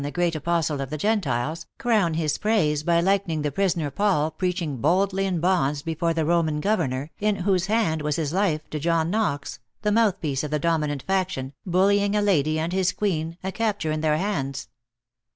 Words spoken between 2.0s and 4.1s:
his praise by likening the prisoner